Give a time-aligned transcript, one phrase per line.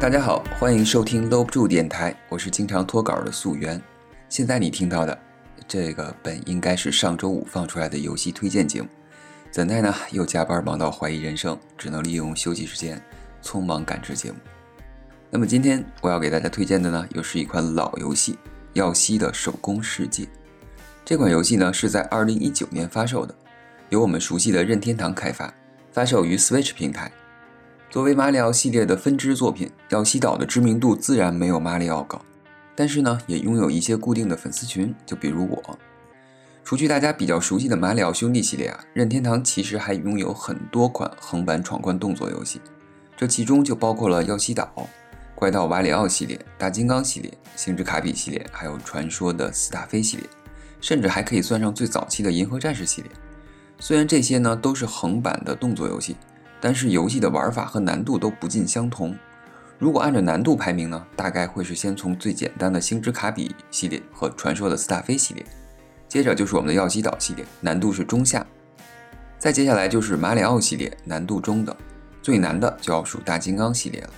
[0.00, 3.82] 大家好，欢迎收听搂不住电台，我是经常脱稿的素媛。
[4.28, 5.18] 现在你听到的
[5.66, 8.86] 这个本应该是上周五放出来的游戏推荐节目，
[9.50, 13.02] 怎奈呢又加班忙到怀疑人生，只能利用休息时间
[13.42, 14.38] 匆忙赶制节目。
[15.30, 18.34] 那么今天我要给大家推荐的呢，又是一款老游戏
[18.74, 20.22] 《耀西的手工世界》。
[21.04, 23.34] 这款游戏呢是在2019年发售的，
[23.88, 25.52] 由我们熟悉的任天堂开发，
[25.90, 27.10] 发售于 Switch 平台。
[27.90, 32.20] 作为马里奥系列的分支作品，《耀西岛》的知名度自然没有马里奥高，
[32.76, 35.78] 但是呢，也拥有一些固定的粉丝群，就比如我。
[36.62, 42.60] 除去大家比较熟悉的马里奥兄弟系列啊，任天堂其实还拥有很多款横版闯关动作游戏，
[43.16, 44.70] 这其中就包括了《耀西岛》、
[45.34, 50.26] 怪盗瓦里奥系列、大金刚系列、星之卡比系列，还有传说的斯塔菲系列，
[50.82, 53.10] 甚至还可以算上最早期的银河战士系列。
[53.78, 56.14] 虽然这些呢都是横版的动作游戏。
[56.60, 59.16] 但是游戏的玩法和难度都不尽相同。
[59.78, 65.46] 如果按照难度排名呢，大概会是先从最简单的星之卡比系列和传说的斯塔菲系列，
[66.08, 68.44] 接着就是我们的耀西岛系列，难度是中下，
[69.38, 71.72] 再接下来就是马里奥系列，难度中等，
[72.20, 74.10] 最难的就要数大金刚系列了。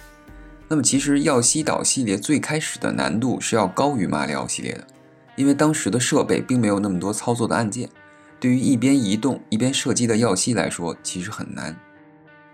[0.67, 4.87] 那么其实耀西岛系列最开始的难度是要高于马里奥系列的，
[5.37, 7.91] 因为当时的设备并没有那么多操作的按键，
[8.39, 11.77] 对于一边移动一边射击的耀西来说，其实很难。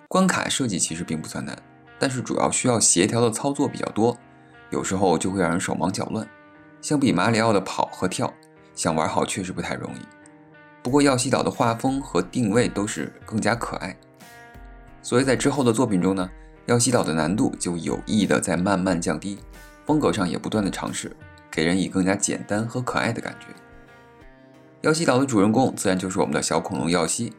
[0.08, 1.56] 关卡设计其实并不算难，
[1.98, 4.16] 但是主要需要协调的操作比较多，
[4.70, 6.26] 有时候就会让人手忙脚乱。
[6.80, 8.32] 相比马里奥的跑和跳，
[8.74, 9.98] 想玩好确实不太容易。
[10.80, 13.96] 不过耀西岛的画风和定位都是更加可爱，
[15.02, 16.30] 所以在之后的作品中呢，
[16.66, 19.38] 耀西岛的难度就有意的在慢慢降低，
[19.84, 21.16] 风格上也不断的尝试，
[21.50, 23.46] 给人以更加简单和可爱的感觉。
[24.82, 27.32] 耀西岛的主人公自然就是我们的小恐龙耀西。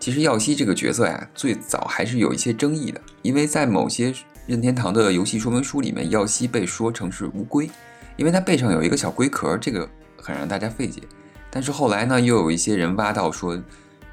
[0.00, 4.14] 其实耀西这个角色呀，最早还是有一些争议的，因为在某些
[4.46, 7.70] 任天堂的游戏说明书里面，耀西被说成是乌龟，
[8.16, 11.02] 因为它背上有一个小龟壳，这个很让大家费解。
[11.50, 13.62] 但是后来呢，又有一些人挖到说，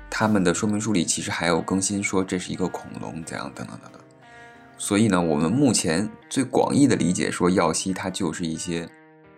[0.09, 4.01] 他们的说明书里其实还有更新说这是一个恐龙，怎样等等等等。
[4.77, 8.89] 所以呢，我们目前最广义的理解说，耀西它就是一些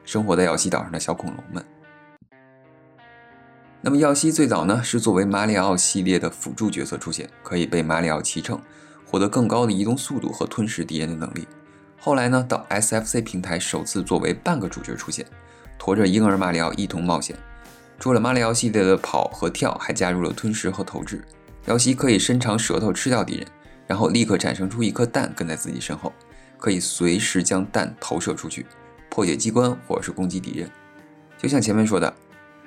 [0.04, 1.64] 生活在耀西岛上的小恐龙们。
[3.82, 8.60] 那么耀西最早呢是作为马里奥系列的辅助角色出现，可以被马里奥骑乘，
[9.06, 11.48] 获得更高的移动速度和吞噬敌人的能力。
[11.98, 15.26] 后来呢到 SFC 平台首次作为半个主角出现，
[15.78, 17.38] 驮着婴儿马里奥一同冒险。
[17.98, 21.24] 除了马里奥系列的跑和跳，还加入了吞噬和投掷。
[21.66, 23.48] 耀西可以伸长舌头吃掉敌人，
[23.88, 26.12] 然后立刻产生出一颗蛋跟在自己身后，
[26.58, 28.66] 可以随时将蛋投射出去，
[29.10, 30.70] 破解机关或者是攻击敌人。
[31.38, 32.14] 就像前面说的。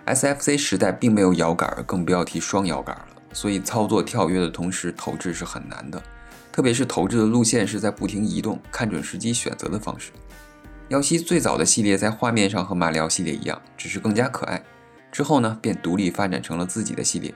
[0.06, 6.02] SFC 时代并没有摇杆，更不要提双摇杆了，所以操作跳跃的同时投掷是很难的，
[6.50, 10.10] 特别是投掷的路线是在不停移动、看准时机选择的方式。
[10.88, 14.62] 耀西最早的系列在画面上和马里奥系列一样，只是更加可爱。
[15.12, 17.32] 之后呢，便独立发展成了自己的系列。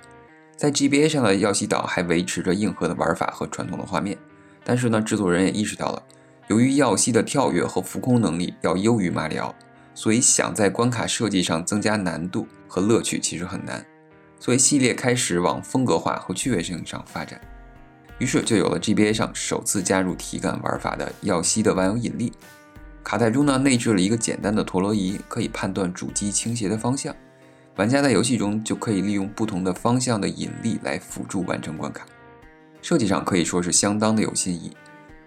[0.56, 4.18] 在 GBA 上的耀西岛还维持着硬核的玩法和传统的画面，
[4.64, 6.02] 但是呢，制作人也意识到了，
[6.48, 9.54] 由于耀西的跳跃和浮空能力要优于马里奥。
[9.94, 13.84] 所以想在关卡设计上增加难度和乐趣其实很难，
[14.38, 17.40] 所以系列开始往风格化和趣味性上发展，
[18.18, 22.32] 于是就有了 GBA 上首次加入体感玩法的耀西的万有引力。
[23.02, 27.14] 卡带中呢内置了一个简单的陀螺仪，可以判断主机倾斜的方向，
[27.76, 32.04] 玩家在游戏中就可以利用不同的方向的引力来辅助完成关卡。
[32.82, 34.76] 设计上可以说是相当的有新意，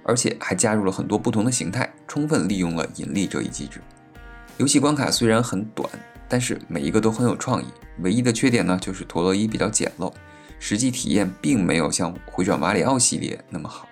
[0.03, 3.81] 而且还加入了很多不同的形态，充分利用了引力这一机制。
[4.57, 5.89] 游戏关卡虽然很短，
[6.29, 7.65] 但是每一个都很有创意。
[8.01, 10.13] 唯一的缺点呢，就是陀螺仪比较简陋，
[10.59, 13.89] 实际体验并没有像回转马里奥系列那么好。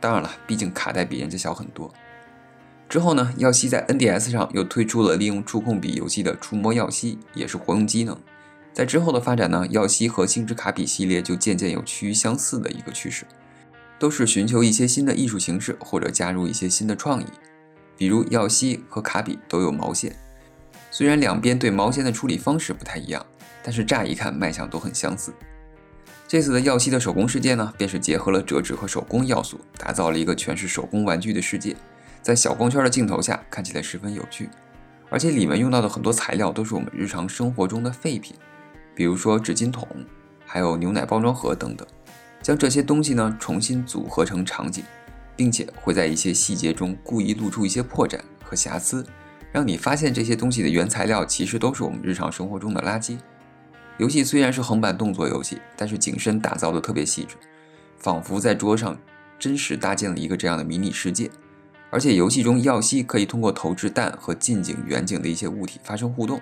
[0.00, 1.92] 当然了，毕竟卡带比人家小很多。
[2.88, 8.16] 之后呢，耀西在 NDS 上又推出了利用触控笔游戏的触摸耀西，也是活用机能。
[8.72, 13.24] 在之后的发展呢，耀西和星之卡比系列就渐渐有趋于相似的一个趋势，
[13.98, 17.26] 都是寻求一些新的艺术形式，或者加入一些新的创意。
[17.96, 20.14] 比如耀西和卡比都有毛线，
[20.94, 23.26] 虽然两边对毛线的处理方式不太一样，
[23.64, 25.34] 但是乍一看卖相都很相似。
[26.28, 31.74] 这次的耀西的手工世界呢，便是结合了折纸和手工要素，打造了一个全是手工玩具的世界，
[32.22, 34.48] 在小光圈的镜头下看起来十分有趣，
[35.10, 38.36] 而且里面用到的很多材料都是我们日常生活中的废品，
[38.94, 39.88] 比如说纸巾筒，
[40.46, 41.84] 还有牛奶包装盒等等，
[42.40, 44.84] 将这些东西呢重新组合成场景。
[45.36, 49.04] 并且会在一些细节中故意露出一些破绽和瑕疵，
[49.54, 53.16] 让你发现这些东西的原材料其实都是我们日常生活中的垃圾。
[53.98, 57.36] 游戏虽然是横版动作游戏，但是景深打造的特别细致，
[57.96, 58.98] 仿佛在桌上
[59.38, 61.30] 真实搭建了一个这样的迷你世界。
[61.90, 66.40] 而且游戏中耀西可以通过投掷弹和近景、远景的一些物体发生互动，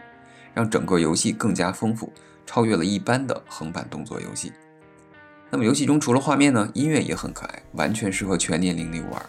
[0.54, 2.10] 让整个游戏更加丰富，
[2.46, 4.54] 超越了一般的横版动作游戏。
[5.50, 9.22] 那么游戏中除了画面呢，音乐也很可爱，完全适合全年龄的玩，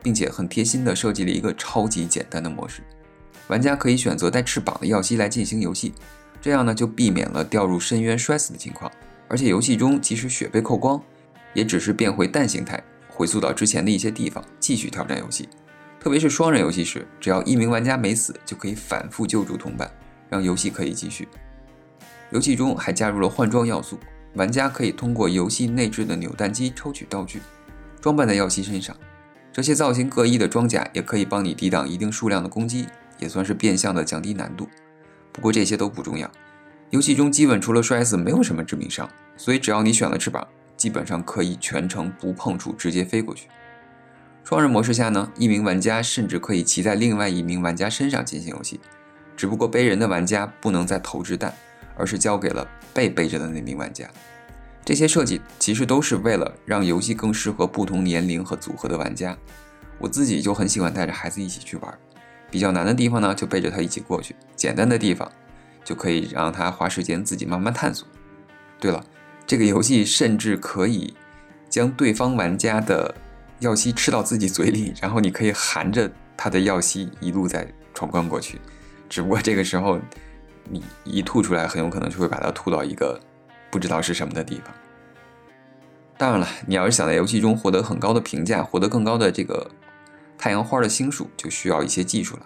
[0.00, 2.80] 并且很贴心的设计了一个超级简单的模式，
[3.48, 5.92] 玩家可以选择带翅膀的耀西来进行游戏，
[6.40, 8.90] 这样呢就避免了掉入深渊摔死的情况。
[9.28, 11.02] 而且游戏中即使血被扣光，
[11.52, 15.48] 也只是变回蛋形态，回溯到之前的一些地方，继续挑战游戏。
[15.98, 19.90] 特别是双人游戏时，只要一名玩家没死，就可以反复救助同伴，
[20.28, 21.26] 让游戏可以继续。
[22.30, 23.98] 游戏中还加入了换装要素，
[24.34, 27.40] 玩家可以通过游戏内置的扭蛋机抽取道具，
[28.00, 28.94] 装扮在耀西身上。
[29.52, 32.86] 这些造型各异的装甲也可以帮你抵挡一定数量的攻击，
[33.18, 34.68] 也算是变相的降低难度。
[35.32, 36.30] 不过这些都不重要。
[36.90, 40.46] 游戏中基本除了摔死没有什么致命伤，所以只要你选了翅膀，
[40.76, 43.48] 基本上可以全程不碰触直接飞过去。
[44.44, 48.78] 双人模式下呢，一名玩家甚至可以骑在另外一名玩家身上进行游戏，
[49.36, 51.52] 只不过背人的玩家不能再投掷弹，
[51.96, 54.08] 而是交给了被背着的那名玩家。
[54.84, 59.34] 这些设计其实都是为了让游戏更适合不同年龄和组合的玩家。
[59.98, 61.98] 我自己就很喜欢带着孩子一起去玩，
[62.54, 65.28] 比较难的地方呢就背着他一起过去，简单的地方。
[65.82, 68.08] 就可以让他花时间自己慢慢探索。
[68.80, 69.04] 对了，
[69.46, 71.14] 这个游戏甚至可以
[71.68, 73.14] 将对方玩家的
[73.58, 78.58] 药吸吃到自己嘴里，然后你可以含着他的药吸一路再闯关过去。
[79.10, 80.00] 只不过这个时候
[80.70, 83.20] 你一吐出来，很有可能就会把它吐到一个
[83.70, 84.74] 不知道是什么的地方。
[86.16, 89.70] 当然了，你要是想在游戏中获得很高的评价，获得更高的这个
[90.44, 92.42] 太阳花的星数，就需要一些技术了。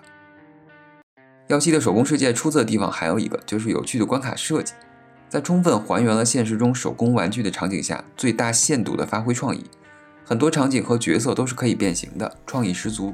[1.49, 4.73] 耀西的手工世界出色的地方还有一个，就是有趣的关卡设计，
[5.29, 9.65] 在充分还原了现实中手工玩具的场景下，最大限度的发挥创意。
[10.25, 13.13] 很多场景和角色都是可以变形的，创意十足。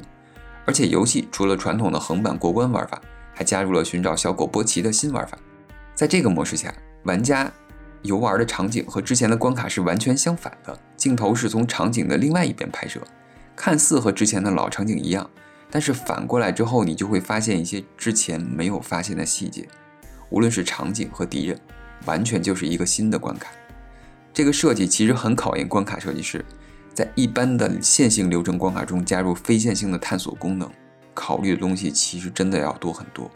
[0.66, 3.00] 而且游戏除了传统的横版过关玩法，
[3.32, 5.38] 还加入了寻找小狗波奇的新玩法。
[5.94, 6.70] 在这个模式下，
[7.04, 7.50] 玩家
[8.02, 13.00] 游玩的场景和之前的关卡是完全相反的，镜头是从场景的另外一边拍摄，
[13.56, 15.28] 看似和之前的老场景一样。
[15.70, 19.68] 但是反过来之后，你就会发现一些之前没有发现的细节，
[20.30, 21.58] 无论是场景和敌人，
[22.06, 23.50] 完全就是一个新的关卡。
[24.32, 26.44] 这个设计其实很考验关卡设计师，
[26.92, 30.70] 在一般的线性流程关卡中加入非线性的探索功能，
[31.12, 33.28] 考虑的东西其实真的要多很多。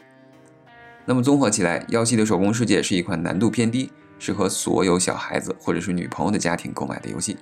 [1.04, 3.90] 那么综合起来，妖姬的手工世界是一款难度偏低，
[4.20, 7.36] 适合所有小孩子或者是女朋友的家庭购买的游戏。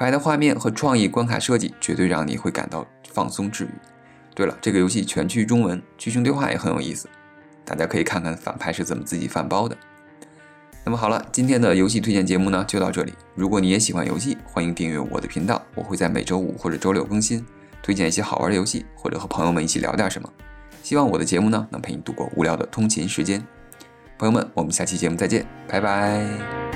[0.00, 3.70] 可爱的画面和创意关卡设计，绝对让你会感到放松治愈。
[4.34, 7.06] 对了，这个游戏全区中文，剧情对话也很有意思，
[7.66, 9.76] 大家可以看看反派是怎么自己饭包的。
[10.86, 13.12] 那么好了，今天的游戏推荐节目呢就到这里。
[13.34, 17.44] 如果你也喜欢游戏，欢迎订阅我的频道，我会在每周五或者周六更新，
[17.82, 20.32] 推荐一些好玩的游戏，或者和朋友们一起聊点什么。
[20.82, 23.46] 希望我的节目呢能陪你度过无聊的通勤时间。
[24.16, 26.69] 朋友们，我们下期节目再见，拜拜。